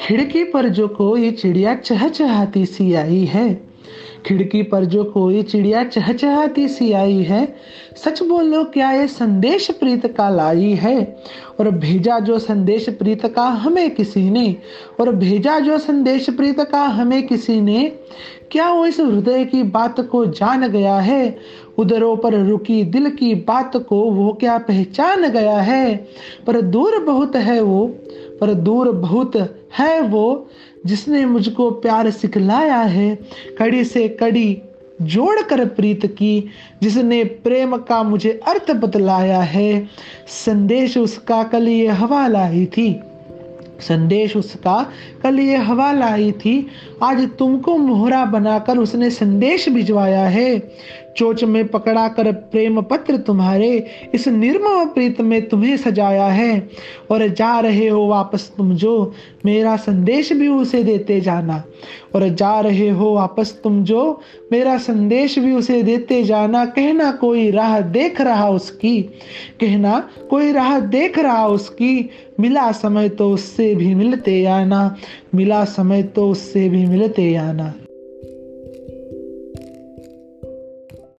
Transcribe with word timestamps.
खिड़की 0.00 0.44
पर 0.44 0.68
जो 0.68 0.88
कोई 0.88 1.30
चिड़िया 1.30 1.74
चहचहाती 1.74 2.66
सी 2.66 2.94
आई 2.94 3.24
है 3.24 3.73
खिड़की 4.26 4.62
पर 4.62 4.84
जो 4.84 5.04
कोई 5.04 5.42
चिड़िया 5.42 5.84
चहचहाती 5.84 6.68
सी 6.68 6.92
आई 6.92 7.22
है, 7.22 7.56
सच 8.04 8.22
बोलो 8.22 8.64
क्या 8.64 8.92
ये 8.92 9.06
संदेश 9.06 9.70
प्रीत 9.70 10.06
का 10.06 10.30
लाई 10.30 10.72
है? 10.72 11.16
और 11.60 11.70
भेजा 11.70 12.18
जो 12.18 12.38
संदेश 12.38 12.90
प्रीत 12.90 13.26
का 13.26 13.42
हमें 13.42 13.90
किसी 13.90 14.30
ने? 14.30 14.56
और 15.00 15.12
भेजा 15.12 15.58
जो 15.58 15.78
संदेश 15.78 16.30
प्रीत 16.30 16.60
का 16.60 16.82
हमें 16.82 17.26
किसी 17.26 17.60
ने? 17.60 17.92
क्या 18.50 18.72
वो 18.72 18.86
इस 18.86 19.00
हृदय 19.00 19.44
की 19.44 19.62
बात 19.62 20.00
को 20.00 20.26
जान 20.26 20.68
गया 20.68 20.96
है? 20.96 21.38
उदरों 21.78 22.16
पर 22.16 22.34
रुकी 22.34 22.82
दिल 22.82 23.10
की 23.10 23.34
बात 23.34 23.76
को 23.76 23.96
वो 23.96 24.32
क्या 24.32 24.58
पहचान 24.58 25.28
गया 25.28 25.58
है? 25.58 26.06
पर 26.46 26.60
दूर 26.60 26.98
बहुत 26.98 27.36
है 27.36 27.60
वो 27.60 27.96
पर 28.40 28.54
दूर 28.54 28.92
बहुत 28.92 29.36
है 29.78 30.00
वो 30.00 30.48
जिसने 30.86 31.26
मुझको 31.26 31.70
प्यार 31.70 32.10
सिखलाया 32.10 32.76
है। 32.76 33.18
कड़ी 33.58 33.84
से 33.84 34.08
कड़ी 34.08 34.62
जोड़ 35.02 35.42
कर 35.42 35.64
प्रीत 35.64 36.06
की, 36.06 36.44
जिसने 36.82 37.24
प्रेम 37.24 37.76
का 37.76 38.02
मुझे 38.02 38.40
अर्थ 38.46 38.70
बतलाया 38.70 39.40
है। 39.40 39.88
संदेश 40.28 40.98
उसका 40.98 41.42
कल 41.42 41.68
ये 41.68 41.86
हवा 41.86 42.26
लाई 42.26 42.66
थी। 42.66 43.00
संदेश 43.88 44.36
उसका, 44.36 44.92
कल 45.22 45.40
ये 45.40 45.56
हवा 45.56 45.92
लाई 45.92 46.32
थी, 46.32 46.66
आज 47.02 47.28
तुमको 47.38 47.76
मोहरा 47.76 48.24
बनाकर 48.24 48.78
उसने 48.78 49.10
संदेश 49.10 49.68
भिजवाया 49.68 50.24
है। 50.24 50.72
चोच 51.16 51.44
में 51.44 51.68
पकड़ा 51.68 52.08
कर 52.08 52.32
प्रेम 52.32 52.80
पत्र 52.80 53.16
तुम्हारे 53.16 53.86
इस 54.14 54.28
निर्मम 54.28 54.84
प्रीत 54.84 55.20
में 55.20 55.48
तुम्हें 55.48 55.76
सजाया 55.76 56.26
है। 56.26 56.70
और 57.10 57.28
जा 57.28 57.60
रहे 57.60 57.88
हो 57.88 58.06
वापस 58.06 58.52
तुम 58.56 58.74
जो, 58.74 59.14
मेरा 59.46 59.76
संदेश 59.76 60.32
भी 60.32 60.48
उसे 60.48 60.82
देते 60.82 61.20
जाना। 61.20 61.64
और 62.14 62.28
जा 62.28 62.60
रहे 62.60 62.88
हो 62.88 63.14
वापस 63.14 63.60
तुम 63.64 63.84
जो? 63.84 64.20
मेरा 64.52 64.78
संदेश 64.78 65.38
भी 65.38 65.52
उसे 65.52 65.82
देते 65.82 66.22
जाना। 66.24 66.64
कहना 66.64 67.12
कोई 67.12 67.50
राह 67.50 67.80
देख 67.80 68.20
रहा 68.20 68.48
उसकी। 68.48 69.02
कहना 69.60 70.08
कोई 70.30 70.52
राह 70.52 70.80
देख 70.80 71.18
रहा 71.18 71.46
उसकी। 71.46 72.10
मिला 72.40 72.72
समय 72.72 73.08
तो 73.08 73.30
उससे 73.30 73.74
भी 73.74 73.94
मिलते 73.94 74.44
आना। 74.44 74.96
मिला 75.34 75.64
समय 75.64 76.02
तो 76.02 76.30
उससे 76.30 76.68
भी 76.68 76.86
मिलते 76.86 77.34
आना। 77.34 77.74